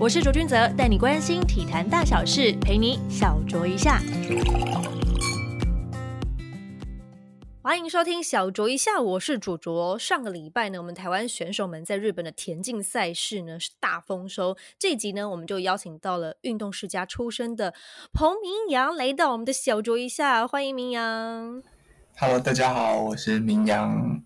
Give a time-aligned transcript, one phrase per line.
[0.00, 4.00] 我是卓君泽，带你关心体坛大小事，陪你小酌一下。
[7.60, 9.98] 欢迎收听小酌一下，我是主卓。
[9.98, 14.56] 上个礼拜呢，我们台湾选手们在日本的田径赛事呢是大丰收。
[14.78, 17.74] 这集呢，我们就邀请到了运动世家出身的
[18.12, 21.60] 彭明阳来到我们的小酌一下，欢迎明阳。
[22.16, 24.22] Hello，大家好，我是明阳。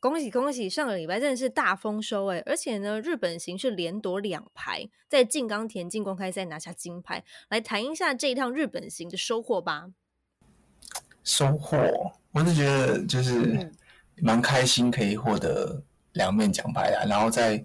[0.00, 0.66] 恭喜恭喜！
[0.66, 7.22] 上个礼拜真的是大丰收哎，而且呢，日本行是连夺两牌，在静冈田径公开赛拿下金牌。
[7.50, 9.90] 来谈一下这一趟日本行的收获吧。
[11.22, 11.76] 收获。
[12.32, 13.70] 我是觉得就是
[14.16, 15.82] 蛮开心，可以获得
[16.14, 17.62] 两面奖牌啊，然后在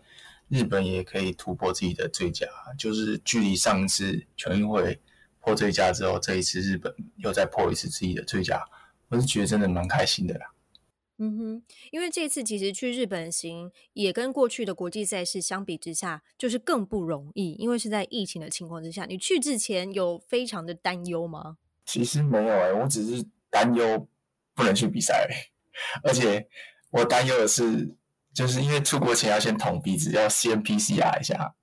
[0.49, 2.45] 日本也可以突破自己的最佳，
[2.77, 4.99] 就是距离上一次全运会
[5.39, 8.61] 破最佳之后，这一次日本又再破一次自己的最佳，
[9.07, 10.51] 我是觉得真的蛮开心的啦。
[11.17, 19.05] 嗯哼，因为这次其实去日本行也跟过去的国际赛事相比之下，就是更不容易，因为是在疫情的情况之下。
[19.05, 21.57] 你去之前有非常的担忧吗？
[21.85, 24.07] 其实没有哎，我只是担忧。
[24.57, 25.27] 不能去比赛，
[26.01, 26.47] 而且
[26.89, 27.93] 我担忧的是，
[28.33, 31.53] 就是因为出国前要先捅鼻子，要先 PCR 一下，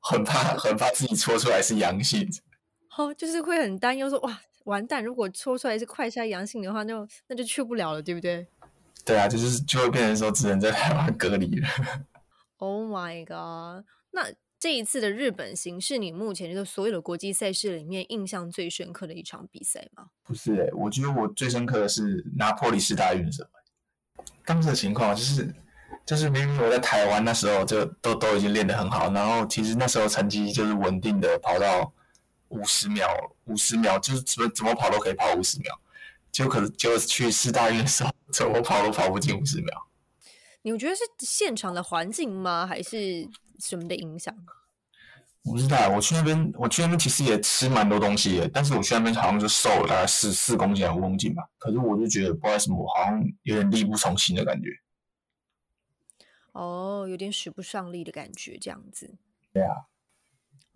[0.00, 2.28] 很怕很怕自己搓出来是阳性。
[2.98, 5.02] 哦，就是会很担忧说，哇，完蛋！
[5.02, 6.94] 如果抽出来是快筛阳性的话，那
[7.26, 8.46] 那就去不了了，对不对？
[9.04, 11.68] 对啊，就是就会变成说只能在台湾隔离了。
[12.58, 13.84] Oh my god！
[14.12, 14.32] 那。
[14.58, 20.06] 这一次的日本行是你目前就所有的国际赛事里面印象最深刻的一场比赛吗？
[20.24, 23.50] 不是诶，我觉得我最深刻的是拿破里四大运的时候。
[24.46, 25.54] 当时的情况就是，
[26.06, 31.92] 就是明明我在台湾那时候就都都已经练得很好，然后其实那时候成绩就是稳定的跑到
[32.48, 33.08] 五十秒，
[33.44, 35.80] 五十秒就是怎么怎么跑都可以跑五十秒，
[36.30, 39.88] 就可能就去四大运的时候怎么跑都跑不进五十秒。
[40.62, 42.66] 你觉得是现场的环境吗？
[42.66, 43.28] 还是？
[43.58, 44.36] 什么的影响？
[45.40, 51.42] 我不知道，我去那边，我去那边其实也吃蛮多东西的，但是我去那边好像就瘦了大概四四公斤还五公斤吧。
[51.56, 54.68] 可是我就觉得不知道为什么，好像有点力不从心的感觉。
[56.52, 59.14] 哦，有点使不上力的感觉，这样子。
[59.54, 59.86] 对啊。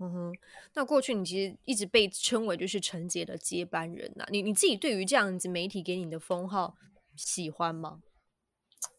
[0.03, 0.33] 嗯哼，
[0.75, 4.25] 那过去你其实一直被称为就是陈杰的接班人呐。
[4.31, 6.75] 你你自己对于这样子媒体给你的封号
[7.15, 8.01] 喜欢吗？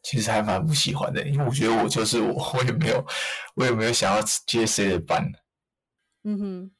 [0.03, 3.03] 其实还蛮不喜欢的，因为我觉得我就是我，我也没有，
[3.55, 5.31] 我也没有想要接谁的班。
[6.23, 6.71] 嗯哼，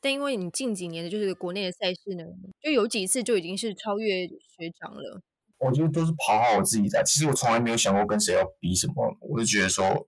[0.00, 2.24] 但因为你近几年的就是国内的赛事呢，
[2.62, 5.20] 就有几次就已经是超越学长了。
[5.58, 10.06] 我觉得都是跑好我自己在，其实我从来没有想过跟谁要比什么，我就觉得说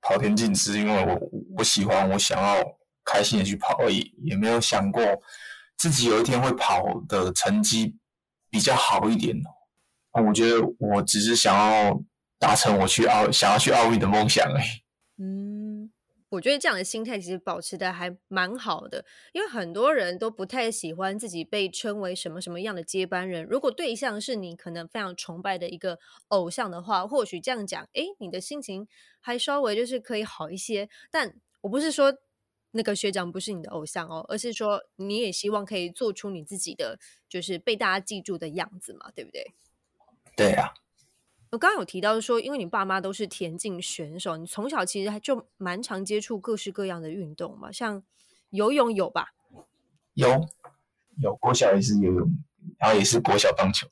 [0.00, 1.20] 跑田径是因为我
[1.58, 2.56] 我喜欢，我想要
[3.06, 5.02] 开心的去跑而已，也没有想过
[5.78, 7.96] 自己有一天会跑的成绩
[8.50, 9.34] 比较好一点。
[10.12, 12.02] 我觉得我只是想要
[12.38, 15.22] 达成我去奥想要去奥运的梦想而已。
[15.22, 15.90] 嗯，
[16.30, 23.44] 我觉得这样的心态其实保持的还蛮好的，因为很多人都不太喜欢自己被称为什么什么样的接班人。
[23.44, 28.88] 如果对象是你可能非常崇拜的一个偶像的话，或许这样讲，哎，你的心情
[29.20, 30.88] 还稍微就是可以好一些。
[31.10, 32.12] 但我不是说
[32.76, 36.98] 那个学长不是你的偶像哦，而是说你也希望可以做出你自己的，
[37.28, 39.54] 就是被大家记住的样子嘛，对不对？
[40.36, 40.74] 对呀，
[41.50, 48.02] 我刚刚有提到说，因为你爸妈都是田径选手，你从小其实还就蛮常接触各式各样的运动嘛，像
[48.50, 49.34] 游泳有吧？
[50.12, 50.46] 有，
[51.18, 52.28] 有国小也是游泳，
[52.78, 53.88] 然后也是国小棒球。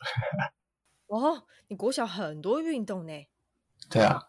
[1.08, 3.26] 哦，你国小很多运动呢？
[3.88, 4.28] 对啊，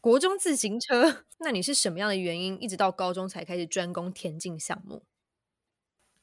[0.00, 5.04] 国中自行车， 那你是什么样的原因，一直到高中才开始专攻田径项目？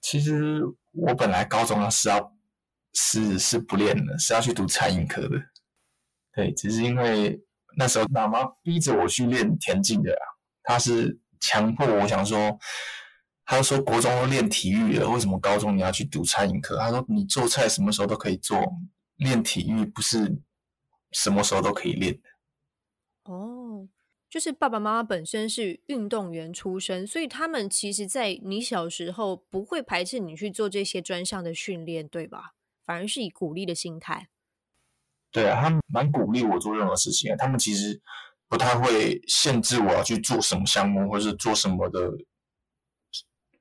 [0.02, 2.34] 其实我本来高中是要。
[2.98, 5.32] 是是不练的，是要去读餐饮科的。
[6.34, 7.38] 对，只是因为
[7.76, 10.24] 那时候妈妈逼着我去练田径的啊，
[10.64, 12.58] 她是强迫我想说，
[13.44, 16.78] 她说国中都练体育了，为什么高中你要去读餐饮科？
[16.78, 18.58] 她说你做菜什么时候都可以做，
[19.18, 20.34] 练体育不是
[21.12, 22.18] 什么时候都可以练。
[24.36, 32.54] 哦，就是爸爸妈妈本身是运动员出身，所以他们其实，在你小时候不会排斥你去做这些专项的训练，对吧？
[32.84, 34.28] 反而是以鼓励的心态，
[35.32, 37.38] 对啊，他们蛮鼓励我做任何事情啊。
[37.38, 38.02] 他们其实
[38.50, 42.12] 不太会限制我要去做什么项目，或是做什么的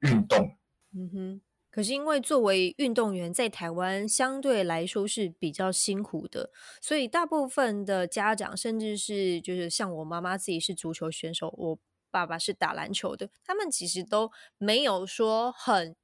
[0.01, 0.57] 运动。
[0.93, 1.41] 嗯哼，
[1.75, 11.79] 可是因为作为运动员，在台湾相对来说是比较辛苦的，所以大部分的家长，甚至是就是像我妈妈自己是足球选手，我
[12.13, 15.97] 爸爸是打篮球的，他们其实都没有说很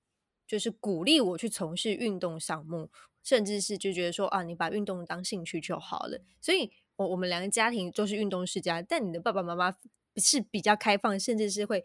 [0.45, 2.91] 就是鼓励我去从事运动项目。
[3.23, 6.19] 甚至是就觉得说啊，你把运动当兴趣就好了。
[6.41, 9.77] 所以，我我们两个家庭都是运动世家，但你的爸爸妈妈
[10.17, 11.85] 是比较开放，甚至是会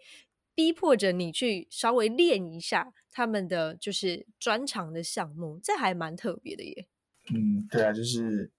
[0.55, 6.87] 逼迫着你去稍微练一下他们的就是专长的项目，这还蛮特别的耶。
[7.33, 8.51] 嗯，对啊，就是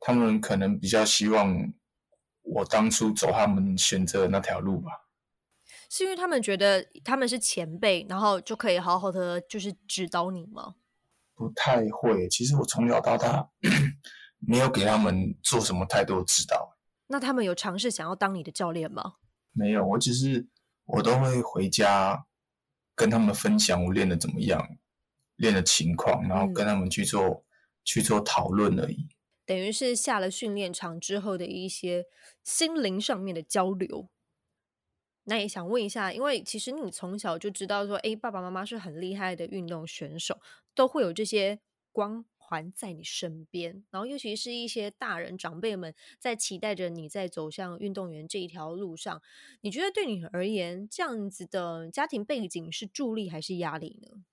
[0.00, 1.72] 他们可能比较希望
[2.42, 4.90] 我当初走他们选择的那条路吧。
[5.88, 10.76] 是因为他们觉得他们是前辈，然后就可以好好的就是指导你吗？
[11.34, 13.50] 不太会，其实我从小到大
[14.38, 16.76] 没有给他们做什么太多指导。
[17.06, 19.14] 那他们有尝试想要当你的教练吗？
[19.52, 20.46] 没有，我只是
[20.86, 22.26] 我都会回家
[22.94, 24.78] 跟他们分享我练的怎么样，
[25.36, 27.44] 练的情况，然后跟他们去做
[27.84, 29.08] 去做讨论而已。
[29.44, 32.06] 等于是下了训练场之后的一些
[32.42, 34.08] 心灵上面的交流。
[35.24, 40.40] 那也想问一下，因为其实你从小就知道说，哎，爸爸妈妈是很厉害的运动选手，
[40.74, 41.60] 都会有这些
[41.90, 49.20] 光环在你身边，然后尤其是一些大人长辈们在期待着你在走向运动员这一条路上，
[49.62, 54.24] 你觉得对你而言，这样子的家庭背景是助力还是压力呢？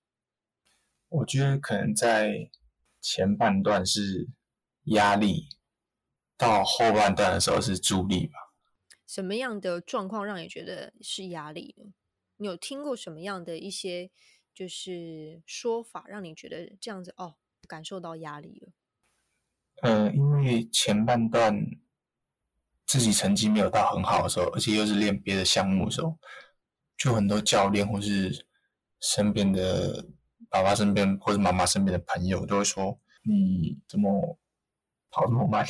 [1.08, 2.50] 我觉得可能在
[3.00, 4.28] 前半段是
[4.84, 5.48] 压力，
[6.36, 8.34] 到后半段的时候是助力吧。
[9.06, 11.92] 什么样的状况让你觉得是压力呢？
[12.36, 14.10] 你有听过什么样的一些
[14.52, 18.72] 就是说法，让你觉得这样子哦，感受到压力了？
[19.82, 21.54] 呃，因为前半段
[22.86, 26.18] 自己成绩没有到很好的时候，而且又是练别的项目的时候，
[26.96, 28.46] 就很多教练或是
[29.00, 30.06] 身边的
[30.48, 34.38] 爸爸身边或者妈妈身边的朋友都会说：“你怎么
[35.10, 35.66] 跑这么慢？”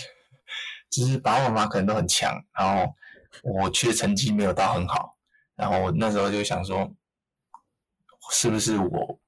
[0.91, 2.95] 只是爸爸妈妈可能都很强，然后。
[3.43, 5.19] 我却成绩没有到很好，
[5.57, 6.89] 然后那时候就想说，
[8.31, 9.21] 是不是我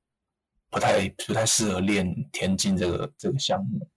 [0.77, 3.89] 不太不太适合练田径这个这个项目？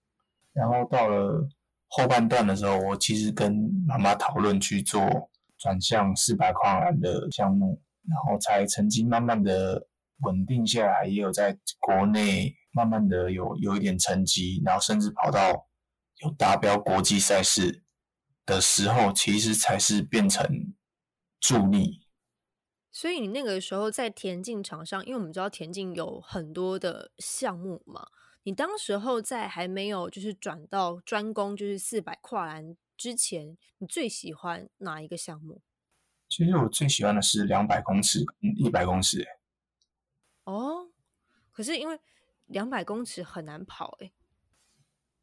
[0.54, 1.46] 然后到了
[1.88, 3.54] 后半段的时候，我其实跟
[3.86, 7.78] 妈妈讨论去做转向四百跨栏的项目，
[8.08, 9.86] 然后才成绩慢慢的
[10.22, 15.66] 稳定下来，也有在国内慢慢的有有一点成绩，然后甚至跑到
[16.22, 17.84] 有达标国际赛事。
[18.46, 20.74] 的时候，其实才是变成
[21.38, 22.00] 助力。
[22.92, 28.08] 所以你那个时候在田径场上，因为我们知道田径有很多的项目嘛，
[28.42, 35.62] 你当时候在还没有就是转到专攻就是四百跨栏之前，你最喜欢哪一个项目？
[36.28, 38.24] 其实我最喜欢的是两百公尺、
[38.56, 39.26] 一百公尺。
[40.44, 40.90] 哦，
[41.52, 41.98] 可是因为
[42.46, 44.12] 两百公尺很难跑，哎。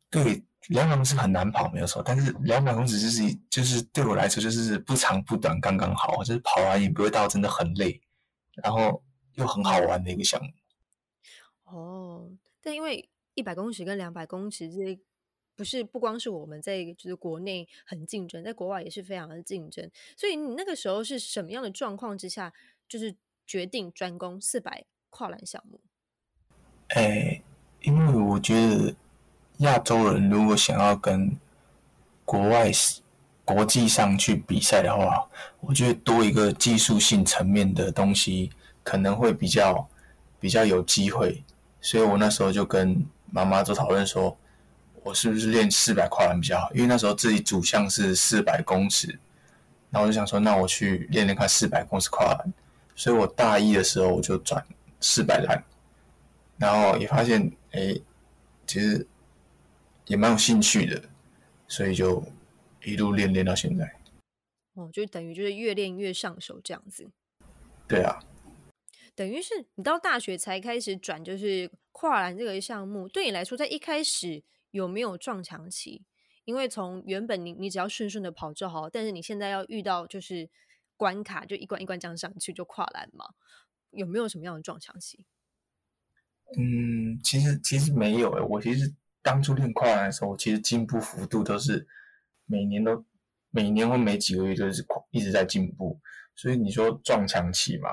[0.10, 2.02] 对，两百公尺很难跑，没有错。
[2.02, 8.02] 但是两百公尺就是就是对我来说就是不长不短，刚刚好，就是跑完也不会到真的很累，
[8.54, 10.50] 然后又很好玩的一个项目。
[11.66, 12.32] 哦，
[12.62, 14.98] 但因为一百公尺跟两百公尺这
[15.58, 19.92] 不是不光是我们在就是国内很竞争，在国外也是非常的竞争。
[20.16, 22.54] 所以你那个时候是什么样的状况之下，
[22.88, 23.14] 就是
[23.46, 25.82] 决定专攻四百跨栏项目？
[26.96, 27.44] 哎，
[27.82, 28.96] 因为我觉得。
[29.58, 31.36] 亚洲人如果想要跟
[32.24, 32.72] 国外、
[33.44, 35.26] 国际上去比赛的话，
[35.62, 38.52] 我觉得多一个技术性层面的东西
[38.84, 39.88] 可能会比较
[40.40, 41.44] 比较有机会。
[41.82, 44.38] 所以我那时候就跟妈妈做讨论，说
[45.04, 46.72] 我是不是练四百跨栏比较好？
[46.74, 49.08] 因为那时候自己主项是四百公尺，
[49.90, 52.54] 然后我就想说，那我去练练看四百公尺跨栏。
[52.96, 54.64] 所以我大一的时候我就转
[55.00, 55.64] 四百栏，
[56.58, 57.96] 然后也发现，哎，
[58.68, 59.08] 其实。
[60.08, 61.10] 也蛮有兴趣的，
[61.68, 62.24] 所以就
[62.84, 64.00] 一路练练到现在。
[64.74, 67.10] 哦，就等于就是越练越上手这样子。
[67.88, 68.24] 对啊，
[69.16, 76.04] 等于是你到大学才开始转，就是跨栏这个项目，对你来说，在一开始有没有撞墙期？
[76.46, 80.50] 因为从原本你你只要顺顺的跑就好，但是你现在要遇到就是
[80.96, 83.34] 关卡，就一关一关这样上去就跨栏嘛，
[83.92, 85.26] 有没有什么样的撞墙期？
[86.58, 88.94] 嗯，其实其实没有诶，我其实。
[89.28, 91.86] 当初练跨栏的时候，其实进步幅度都是
[92.46, 93.06] 每年都
[93.50, 96.00] 每年或每几个月都是一直在进步，
[96.34, 97.90] 所以你说撞墙期嘛，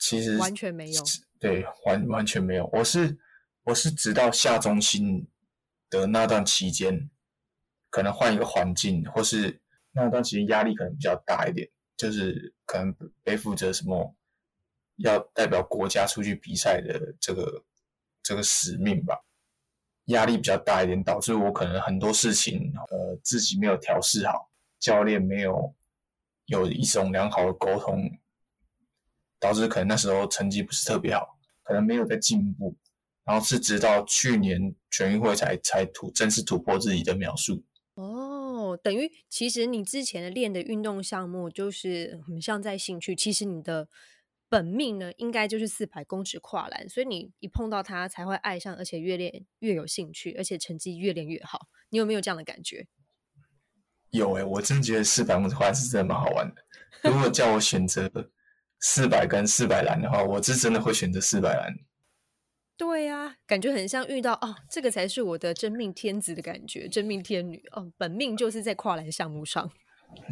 [0.00, 1.00] 其实完全没有，
[1.38, 2.68] 对，完完全没有。
[2.72, 3.16] 我是
[3.62, 5.28] 我是直到下中心
[5.88, 7.08] 的那段期间，
[7.88, 9.60] 可能换一个环境，或是
[9.92, 14.12] 那段期间压力可能比较大一点，就是可能背负着什么
[14.96, 17.64] 要代表国家出去比赛的这个
[18.24, 19.16] 这个使命吧。
[20.10, 25.74] 压力比较大一点，导致我可能很多事情，呃，自己没有调试好，教练没有
[26.46, 28.10] 有一种良好的沟通，
[29.40, 32.76] 导致可能那时候成绩不是特别好，可能没有在进步，
[33.24, 37.62] 然后是直到去年全运会才才突正式突破自己的描述。
[37.94, 43.88] 哦，等于其实你之前的练的运动项目就是很像在兴趣，其实你的
[44.50, 51.68] 本命呢应该就是四百公尺跨栏，所以你一碰到他才会爱上，而且越练越有兴趣，而且成绩越练越好。
[51.88, 52.86] 你有没有这样的感觉？
[54.10, 57.10] 有诶，我真的觉得四百公尺跨栏是真的蛮好玩的。
[57.10, 58.10] 如果叫我选择
[58.80, 61.72] 四百跟四百栏的话，我是真的会选择四百栏。
[62.76, 69.70] 对呀，感觉很像遇到哦，这个才是我的真命天子的感觉，真命天女哦，本命就是在跨栏项目上。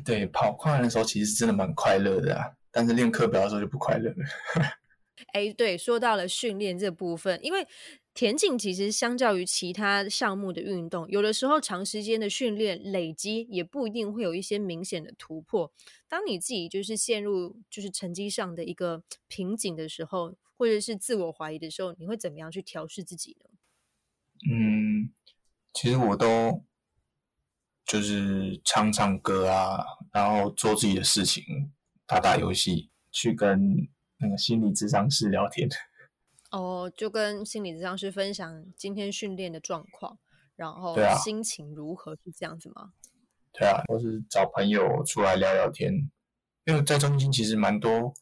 [0.04, 4.16] 对，跑跨栏的时候其实真的蛮快乐的啊，但是练课表的时候就不快乐了。
[5.34, 7.66] 哎，对，说到了训练这部分，因为
[8.14, 15.72] 田径其实相较于其他项目的运动，有的时候长时间的训练累积也不一定会有一些明显的突破。
[16.06, 20.36] 当你自己就是陷入就是成绩上的一个瓶颈的时候。
[20.60, 23.50] 或者是自我怀疑的时候，你会怎么样去调试自己呢？
[24.50, 25.08] 嗯，
[25.72, 26.64] 其实我都
[27.86, 31.70] 就是唱唱歌啊，然后做自己的事情，
[32.08, 33.86] 打打游戏，去跟
[34.16, 35.68] 那个心理智商师聊天。
[36.50, 40.18] 哦，就跟心理智商师分享今天训练的状况，
[40.56, 42.94] 然后心情如何，是这样子吗？
[43.52, 45.92] 对啊，或是找朋友出来聊聊天，
[46.64, 48.14] 因为在中心其实蛮多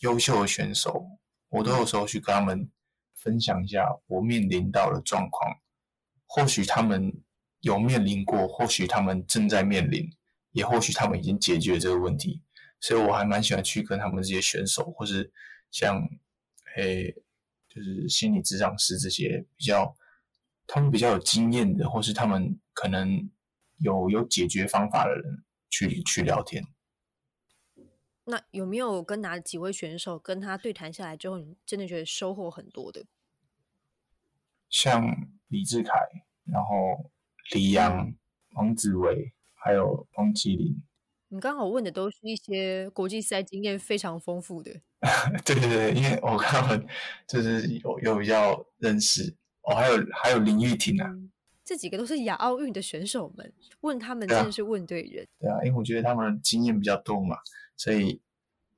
[0.00, 1.06] 优秀的选手。
[1.50, 2.68] 我都有时候去跟他们
[3.14, 5.52] 分享一下我面临到的状况，
[6.26, 7.12] 或许他们
[7.60, 10.08] 有面临过，或许他们正在面临，
[10.50, 12.42] 也或许他们已经解决这个问题，
[12.80, 15.30] 所以我还蛮喜欢去跟他们这些选手，或是
[15.70, 16.08] 像
[16.76, 17.14] 诶，
[17.68, 19.94] 就是心理咨商师这些比较，
[20.66, 23.30] 他们比较有经验的，或是他们可能
[23.78, 26.64] 有有解决方法的人去去聊天。
[28.24, 33.04] 那有没有跟哪几位选手跟他对谈下来之后，你真的觉得收获很多的？
[34.68, 35.04] 像
[35.48, 35.90] 李志凯，
[36.44, 37.10] 然后
[37.50, 38.14] 李阳、
[38.50, 40.80] 王子维，还有王麒麟。
[41.32, 44.70] 你刚好问的都是一些国际赛经验非常丰富的。
[45.46, 46.86] 对对对，因为我看他们
[47.28, 51.08] 就是有有比较认识哦，还有还有林玉婷啊，
[51.64, 55.26] 这几个都是亚奥运的选手们，问他们真的是问对人。
[55.38, 57.36] 对啊，因为我觉得他们经验比较多嘛。
[57.76, 58.20] 所以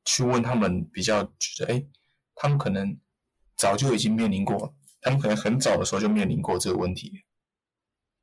[0.04, 1.84] 去问他们比较觉得，哎，
[2.34, 2.96] 他们可能
[3.56, 7.24] 早就已经面临过，他们可能很早的时候就面临过这个问题。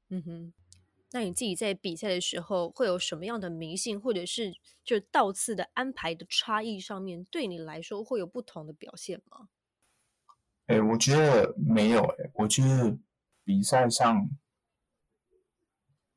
[0.09, 0.53] 嗯哼，
[1.11, 9.49] 那你自己在比赛的时候会有什么样的迷信，或者是就倒刺的安排的差异上面，对你来说会有不同的表现吗？
[10.67, 12.97] 哎，我觉得没有，哎，我觉得
[13.43, 14.29] 比赛上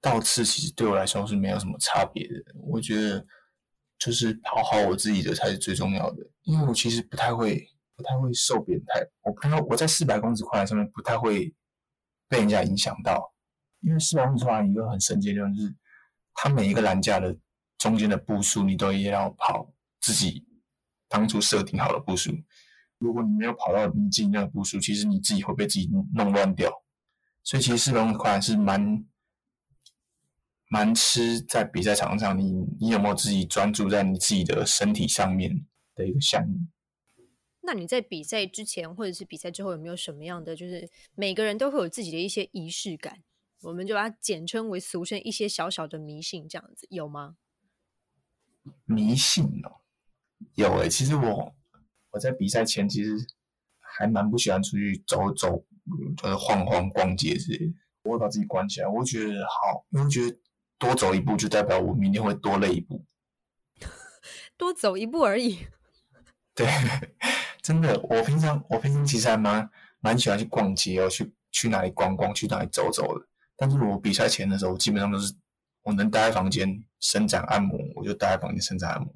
[0.01, 3.25] 倒刺其实对我来说是没有什么差别的，我觉得。
[3.99, 11.55] 就是跑好我自己的才是最重要的，因为我其实不太会，不太会受别人太，我不太我在四百公尺跨栏上面不太会
[12.27, 13.32] 被人家影响到，
[13.83, 15.75] 因为四百公尺跨栏一个很神奇的地方就是，
[16.35, 17.37] 它每一个栏架的
[17.79, 20.45] 中间的步数你都要跑自己
[21.09, 22.33] 当初设定好的步数，
[22.99, 26.73] 如果你没有跑到你自己那个步数，其实你自己会被自己弄乱掉，
[27.43, 29.05] 所以其实四百公尺跨栏是蛮。
[30.75, 36.61] 蛮吃在比赛场上，你你有没有自己专注在你自己的身体上面的一个项目？
[37.61, 43.19] 那你在比赛之前或者是比赛之后有没有什么样的，就是每个人都会有自己的一些仪式感？
[43.63, 47.37] 我们就把它简称为俗称一些小小的迷信，这样子有吗？
[48.85, 49.81] 迷信哦，
[50.55, 50.89] 有诶。
[50.89, 51.55] 其实我
[52.11, 53.17] 我在比赛前其实
[53.81, 55.65] 还蛮不喜欢出去走走，
[56.17, 57.75] 就是晃晃逛街之类的。
[58.05, 60.39] 我会把自己关起来，我觉得好，因为觉得。
[60.79, 63.05] 多走一步就代表我明天会多累一步，
[64.59, 65.61] 多走一步而已。
[66.57, 66.67] 对，
[67.63, 73.25] 真的，我平常我平常其实还蛮蛮喜欢去逛街哦，去去哪里逛逛，去哪里走走的。
[73.63, 75.33] 但是我比赛前的时候，基本上都是
[75.83, 79.15] 我能待在房间伸展按摩，我就待在房间伸展按摩。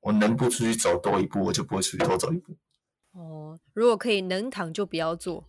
[0.00, 2.56] 我能不出去走多一步，我就不会出去多走一步。
[3.12, 5.48] 哦，如果可以能躺就不要坐，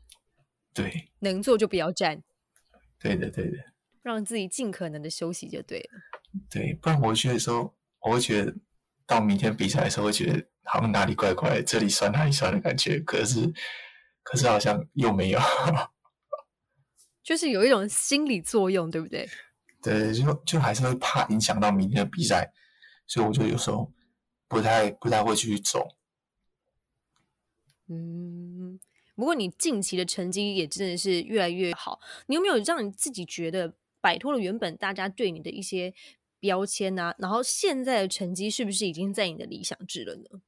[0.75, 2.22] 对，能坐就不要站。
[3.00, 3.58] 对的，对的。
[4.03, 6.00] 让自己尽可能的休息就对了。
[6.51, 8.53] 对，不然回去的时候，我会觉得
[9.08, 13.00] 到明天比赛的时候，会觉得好像哪里怪怪，这里酸那里酸的感觉。
[13.00, 13.51] 可是，
[14.22, 15.39] 可是好像又没有，
[17.24, 19.27] 就是有一种心理作用，对不对？
[19.82, 22.51] 对，就就还是会怕影响到明天的比赛，
[23.08, 23.92] 所以我就有时候
[24.48, 25.88] 不太不太会去走。
[27.88, 28.80] 嗯。
[29.15, 35.94] 不过你近期的成绩也真的是越来越好，你有没有让你自己觉得摆脱了原本大家对你的一些
[36.39, 37.13] 标签啊？
[37.20, 40.42] 然后现在的成绩是不是已经在你的理想值了呢？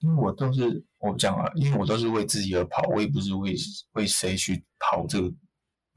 [0.00, 3.54] 因为我都是我讲啊，因为我都是为自己而跑，我也不是为
[3.92, 5.32] 为谁去跑这个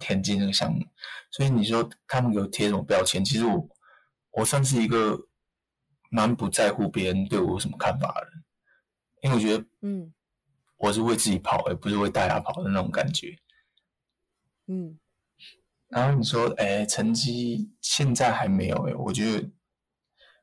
[0.03, 0.85] 田径这个项目，
[1.31, 3.23] 所以你说他们有贴什么标签？
[3.23, 3.69] 其实我
[4.31, 5.17] 我算是一个
[6.11, 8.43] 蛮不在乎别人对我有什么看法的人，
[9.21, 10.13] 因为我觉得，嗯，
[10.75, 13.37] 我是为自己跑，而不是为大家跑的那种感觉。
[14.67, 14.99] 嗯，
[15.87, 19.49] 然后你说，哎，成绩现在还没有哎，我觉得，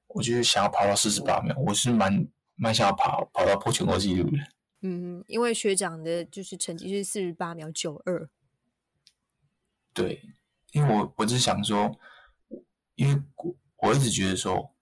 [0.06, 4.38] 我觉得想要跑到四十八秒，我是蛮蛮想要跑跑到破全国纪录的。
[4.82, 8.30] 嗯，因为学长的就是成绩是四十八秒九二。
[9.92, 10.22] 对，
[10.72, 11.90] 因为我我只是想说，
[12.94, 13.56] 因为我
[13.88, 14.74] 我一直觉得说，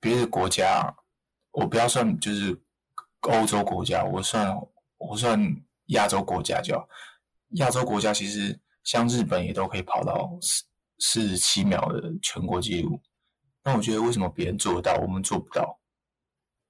[0.00, 0.94] 别的国家
[1.50, 2.60] 我不要算就是
[3.20, 4.56] 欧洲国家，我算
[4.98, 5.40] 我算
[5.86, 6.88] 亚洲国家就好。
[7.56, 10.64] 亚洲国家其实像日本也都可以跑到四
[10.98, 13.00] 四十七秒的全国纪录，
[13.64, 15.80] 那我觉得为什么别人做得到，我们做不到？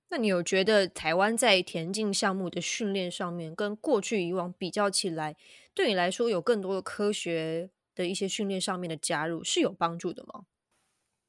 [0.08, 5.36] 那你有觉得台湾在田径项目的训练上面，跟过去以往比较起来，
[5.74, 10.44] 对你来说有更多的科学的一些训练上面的加入是有帮助的吗？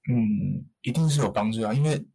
[0.09, 2.05] 嗯，一定是有帮助啊，因为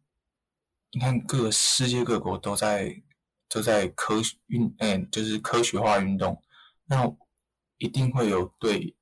[0.91, 3.01] 你看各个世界各国都在
[3.47, 6.41] 都在科运，嗯，就是科学化运动，
[6.85, 7.11] 那
[7.77, 8.95] 一定会有对，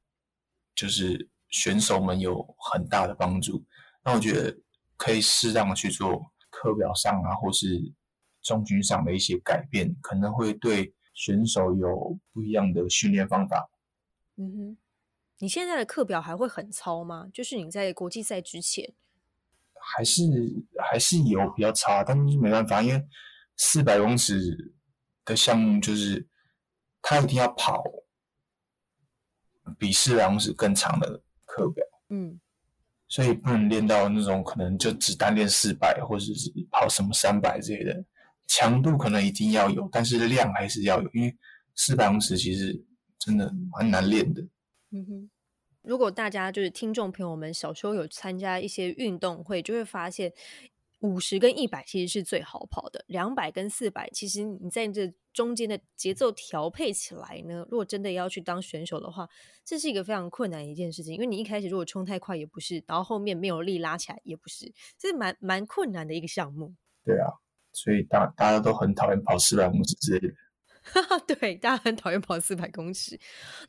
[0.74, 3.66] 就是选手们有很大的帮助。
[4.04, 4.58] 那我觉得
[4.96, 6.32] 可以适当的去做。
[6.50, 7.94] 课表上啊，或是
[8.42, 13.68] 中军上的一些改变，可能会对选手有不一样的训练方法。
[14.36, 14.78] 嗯哼，
[15.40, 17.28] 你现在的课表还会很糙吗？
[17.34, 18.94] 就是你在国际赛之前，
[19.74, 20.22] 还是
[20.78, 23.04] 还是有比较差，但是没办法，因为
[23.56, 24.76] 四百公尺
[25.26, 26.28] 的项目就是
[27.02, 27.84] 他一定要跑
[29.80, 31.84] 比四百公尺更长的课表。
[32.10, 32.40] 嗯。
[33.10, 38.06] 所以不能练到那种可能就只单练四百，或者是跑什么三百之类的，
[38.48, 41.36] 强度可能一定要有，但是量还是要有，因为
[41.76, 42.84] 四百公尺其实
[43.20, 44.42] 真的蛮难练的。
[44.92, 45.30] 嗯哼，
[45.82, 50.34] 如果大家就是听众朋友们小时候有参加一些运动会，就会发现。
[51.02, 59.30] 五十跟一百其实是最好跑的，两百跟四百其实你在这中间的节奏调配起来呢，如果真的要去当选手的话，
[59.64, 61.14] 这是一个非常困难的一件事情。
[61.14, 66.74] 因为你一开始如果冲太快也不是，然后后面没有力拉起来也不是，这是蛮蛮困难的一个项目。
[67.06, 67.30] 对啊，
[67.84, 70.34] 所以大大家都很讨厌跑四百公尺之类的。
[71.36, 73.20] 对，大家很讨厌跑四百公尺。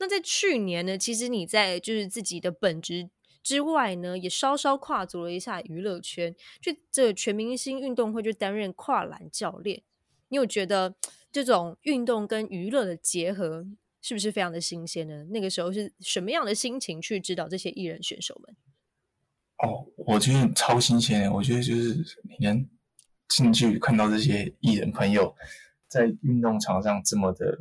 [0.01, 3.11] 那在去年呢，其实你在就是自己的本职。
[3.41, 9.83] 之外呢，也稍稍跨足了一下娱乐圈，去这全明星运动会就担任跨栏教练。
[10.29, 10.95] 你有觉得
[11.33, 13.67] 这种运动跟娱乐的结合
[14.03, 15.25] 是不是非常的新鲜呢？
[15.31, 18.55] 那个时候是什么样的心情去指导这些艺人选手们？
[19.63, 21.33] 哦，我觉得超新鲜。
[21.33, 21.95] 我觉得就是
[22.39, 22.69] 你能
[23.29, 25.35] 近距离看到这些艺人朋友
[25.89, 27.59] 在运动场上这么的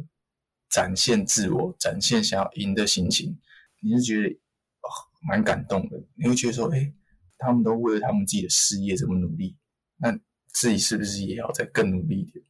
[0.69, 3.37] 展现自我、展现想要赢的心情，
[3.81, 4.39] 你是觉得？
[5.27, 6.93] 蛮感动的，你会觉得说，哎，
[7.39, 9.57] 他们都为了他们自己的事业这么努力，
[9.97, 10.17] 那
[10.53, 12.45] 自己是不是也要再更努力一点？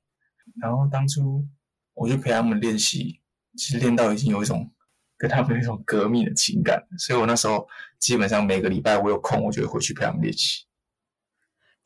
[0.62, 1.48] 然后当初
[1.94, 3.22] 我就陪他们练习，
[3.56, 4.70] 其实练到已经有一种
[5.18, 7.68] 跟他们那种革命的情感，所以我那时候
[8.00, 10.67] 基本上每个礼拜我有空，我就会回去陪他们练习。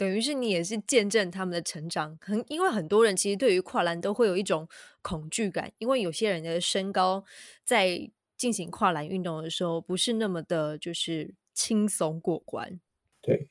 [0.01, 4.67] 等于是你也是见证他们的成长，很因为很多人其实对于跨栏都会有一种
[5.03, 7.23] 恐惧感，因为有些人的身高
[7.63, 8.09] 在。
[8.41, 12.79] 进行跨栏运动的时候，不是那么的，就是轻松过关。
[13.21, 13.47] 对，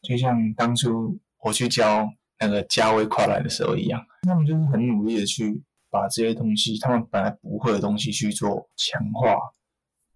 [0.00, 2.08] 就像当初我去教
[2.38, 9.36] 那个加威跨栏的时候一样，他们就是很努力的去把这些东西，他们本来不会的东西去做强化，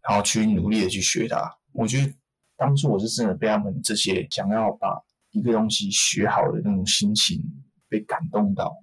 [0.00, 1.58] 然后去努力的去学它。
[1.74, 2.10] 我觉得
[2.56, 7.42] 当初我是真的被他们这些想要把一个东西学好的那种心情
[7.88, 8.74] 被感动到。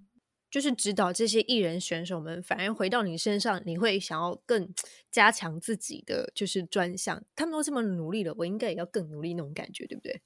[0.49, 4.69] 就是指导这些艺人选手们，反而回到你身上，你会想要更
[5.09, 7.23] 加强自己的就是专项。
[7.33, 10.21] 他们都这么努力了，我应该也要更努力那种感觉，对不对？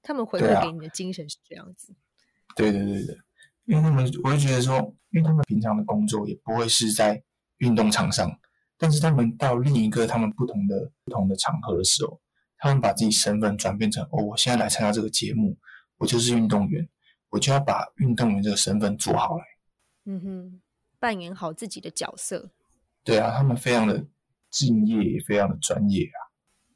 [0.00, 1.92] 他们回馈给你的精神是这样子。
[2.54, 3.18] 对对对对，
[3.64, 4.76] 因为他们，我就觉得说，
[5.10, 7.20] 因为他们平常的工作也不会是在
[7.58, 8.30] 运动场上，
[8.78, 12.20] 但是他们到另一个他们不同的不同的场合的时候，
[12.58, 15.56] 他们把自己身份转变成哦，我现在来参加这个节目，
[15.98, 16.88] 我就是运动员，
[17.30, 19.44] 我就要把运动员这个身份做好来。
[20.06, 20.60] 嗯哼，
[20.98, 22.50] 扮演好自己的角色。
[23.02, 24.06] 对啊，他们非常的
[24.50, 26.18] 敬业，也非常的专业啊。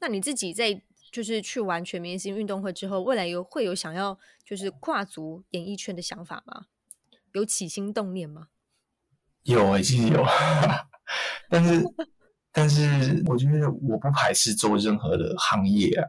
[0.01, 6.67] 那你自己在就是去完全明星运动会之后，未来有会有想要就是跨足演艺圈的想法吗？
[7.33, 8.47] 有起心动念吗？
[9.43, 10.25] 有，哎，其实有。
[11.49, 11.83] 但是，
[12.51, 16.07] 但是我觉得我不排斥做任何的行业啊，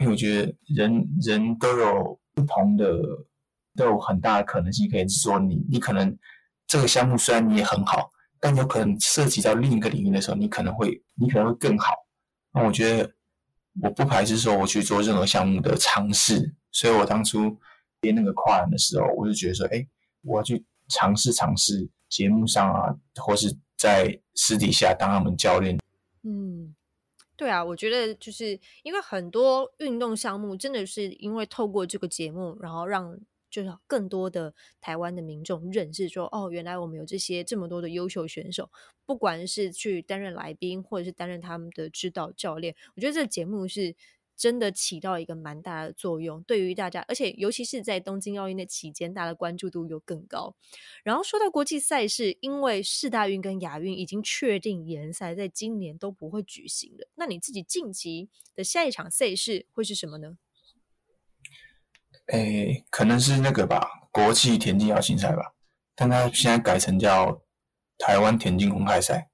[0.00, 2.86] 因为我觉得人人都有不同的，
[3.76, 6.16] 都有很大的可能性可以说你，你可能。
[6.66, 8.10] 这个项目虽然你也很好，
[8.40, 11.94] 但有可能涉及到另一个领域的时候，你可能会你可能会更好。
[12.52, 13.14] 那我觉得
[13.82, 17.54] 我不排斥说我去做任何项目的尝试，所以我当初
[18.00, 19.86] 编那个跨栏的时候，我就觉得说，哎，
[20.22, 25.78] 我要去尝试尝试节目上啊，或是在私底下当他们教练。
[26.22, 26.74] 嗯，
[27.36, 33.20] 对啊，我觉得就是因为很多运动项目真的是因为透过这个节目，然后让。
[33.50, 38.68] 就是更多的台湾的民众认识说，哦，原来我们有这些这么多的优秀选手，
[39.06, 43.94] 不管是去担任来宾，或者是担任他们的指导教练，我觉得这个节目是
[44.36, 50.54] 真的起到一个蛮大的作用，对于大家，而且尤其是在东京奥运的期间，大家的关注度又更高。
[51.02, 60.36] 然后说到国际赛事，因为世大运跟亚运已经确定联赛在今年都不会举行了，那你自己晋级的下一场赛事会是什么呢？
[62.26, 65.54] 诶，可能是那个吧，国际田径邀请赛吧，
[65.94, 67.42] 但它现在改成叫
[67.98, 69.30] 台湾田径公开赛。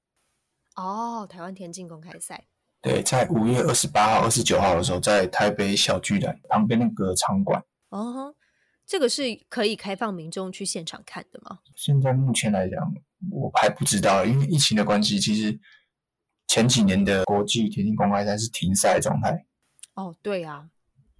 [0.75, 2.47] 哦，台湾田径公开赛。
[2.81, 7.63] 对，在五月二十八号、二十九号的时候，在台北小巨蛋旁边那个场馆。
[7.89, 8.33] 哦，
[8.87, 11.59] 这个是可以开放民众去现场看的吗？
[11.75, 12.93] 现在目前来讲，
[13.29, 15.59] 我还不知道，因为疫情的关系，其实
[16.47, 19.45] 前几年的国际田径公开赛是停赛状态。
[19.93, 20.69] 哦，对啊，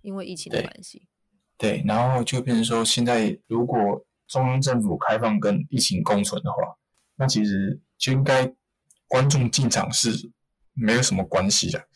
[0.02, 1.08] 因为疫情的关系。
[1.58, 6.58] 对，然后就变成说，现在如果中央政府开放跟疫情共存的话，
[7.17, 8.52] 那其实就应该
[9.08, 10.32] 观众进场是
[10.74, 11.88] 没有什么关系的。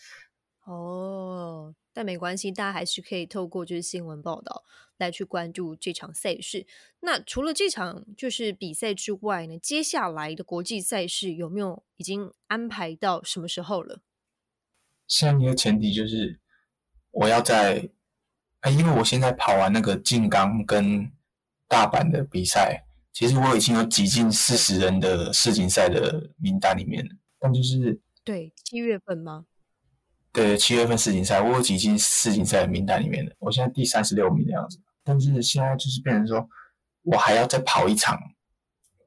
[0.65, 4.63] 哦，但没关系，大家还是可以透过就是新闻报道
[4.97, 6.65] 来去关注这场赛事。
[7.01, 14.01] 那除了这场就是比赛之外呢，接下来的国际赛事有没有已经安排到什么时候了？
[15.07, 16.39] 现在一个前提就是
[17.11, 17.89] 我要在。
[18.61, 21.11] 哎因为我现在跑完那个静冈跟
[21.67, 22.83] 大阪的比赛，
[23.13, 27.11] 其实我已经有挤进四十人的世锦赛的名单里面了。
[27.37, 29.45] 但就是对七月份吗？
[30.33, 33.33] 对，七月份世锦赛，我有挤进世锦赛的名单里面的。
[33.39, 34.77] 我现在第三十六名的样子。
[35.03, 36.49] 但是现在就是变成说，
[37.03, 38.19] 我还要再跑一场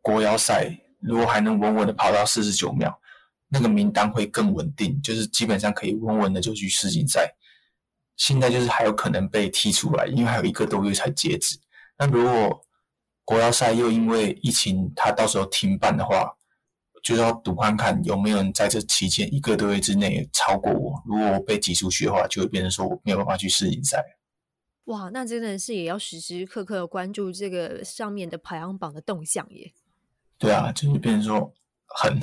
[0.01, 2.97] 国邀赛，如果还能稳稳的跑到四十九秒，
[3.49, 7.35] 那个名单会更稳定，就是基本上可以稳稳的就去世锦赛。
[8.17, 11.59] 现在就是还有可能被踢出来，因为还有一个多月才截止。
[11.99, 12.65] 那如果
[13.25, 16.33] 国奥赛又因为疫情，它到时候停办的话，
[17.09, 21.03] 就是要赌看看有没有人在这期间一个多月之内超过我。
[21.07, 24.05] 如果我被挤出去的话，就会变成说我没有办法去世锦赛。
[24.85, 29.73] 哇，那真的是也要时时刻刻关注这个上面的排行榜的动向耶。
[30.37, 31.51] 对啊，就是变成说
[31.87, 32.21] 很，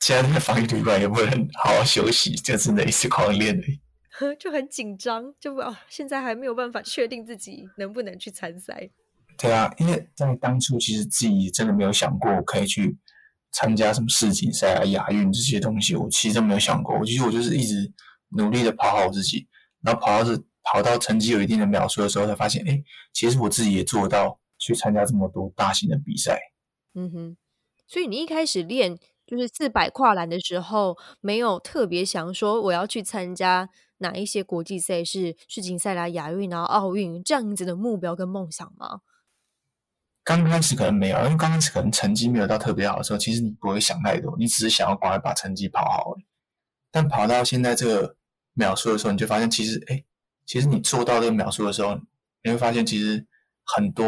[0.00, 3.78] 现在那个防疫旅馆也不能好好休息，就只能一直狂练而已。
[4.40, 8.88] 就很紧张，就哦，现在还没有办法确定自己能不能去参赛。
[9.36, 12.96] 对啊，因为在当初其实自己真的没有想过可以去
[13.56, 16.94] 参加什么世锦赛啊、亚运这些东西，我其实都没有想过。
[16.98, 17.90] 我其实我就是一直
[18.36, 19.48] 努力的跑好自己，
[19.82, 22.82] 然后跑到是跑到成绩有一定的秒数的时候，才发现，哎，
[23.14, 26.38] 其实我自己也做到去参加这么多大型的比赛。
[26.94, 27.36] 嗯哼，
[27.86, 33.70] 所以你一开始练就是四百跨栏的时候，没有特别想说我要去参加。
[33.98, 39.00] 哪一些国际赛事、世锦赛啦、亚运啊、奥运这样子的目标跟梦想吗？
[40.26, 46.16] 刚开始可能没有，因为刚开始可能成绩没有到特别好的时候，其实你不会想太多，你只是想要赶快把成绩跑好。
[46.90, 48.16] 但跑到现在这个
[48.52, 50.04] 秒数的时候，你就发现其实，哎，
[50.44, 51.94] 其实你做到这个秒数的时候，
[52.42, 53.24] 你会发现其实
[53.64, 54.04] 很多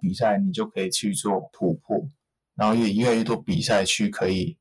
[0.00, 2.08] 比赛你就可以去做突破，
[2.54, 4.56] 然后也越来越多比赛去可以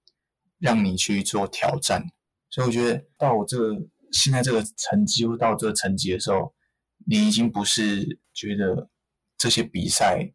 [0.60, 2.04] 让你去做挑战。
[2.50, 3.88] 所以我觉得到我这个。
[4.10, 6.54] 现在这个成绩到这个成绩的时候，
[7.06, 8.90] 你已经不是觉得
[9.38, 10.32] 这些比赛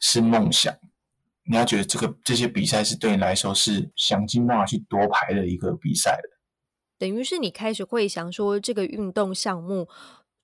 [0.00, 0.74] 是梦想，
[1.44, 6.38] 你要觉得这个这些比赛是对你来说是想尽办法去夺牌的一个比赛了。
[6.98, 9.88] 等于是你开始会想说，这个运动项目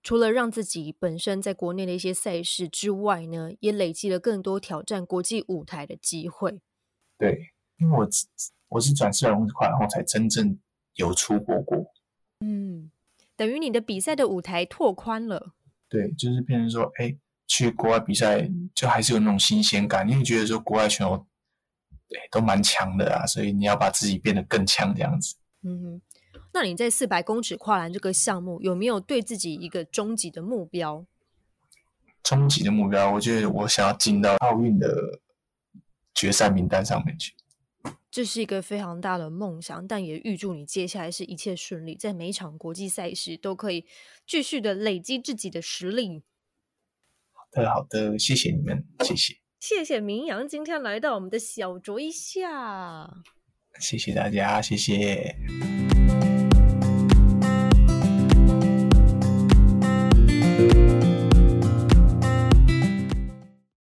[0.03, 6.61] 除了让自己本身在国内的一些赛事之外呢，也累积了更多挑战国际舞台的机会。
[7.19, 8.09] 对，因为我
[8.69, 10.59] 我是转四百公尺快，然后才真正
[10.95, 11.93] 有出国过。
[12.41, 12.91] 嗯，
[13.35, 15.55] 等于你的比赛的舞台拓宽了。
[15.89, 21.27] 对，就是变成说，哎，去国外比赛就还是有那种新鲜感，因为觉得说国外选手
[22.09, 25.37] 对都蛮强的啊，所以你要把自己变得更强这样子。
[25.63, 26.03] 嗯哼，
[26.53, 31.07] 那你在四百公尺跨栏这个项目有没有对自己一个终极的目标？
[32.23, 35.21] 终极的目标，我觉得我想要进到奥运的
[36.15, 37.35] 决赛名单上面去。
[38.11, 43.85] 这是一个非常大的梦想，但也预祝你接下来是一切顺利，在每一场国际赛事都可以
[44.27, 46.23] 继续的累积自己的实力。
[47.55, 49.35] 好的，好的，谢谢你们，谢谢。
[49.61, 53.09] 谢谢明阳今天来到我们的小酌一下。
[53.81, 55.35] 谢谢大家，谢谢。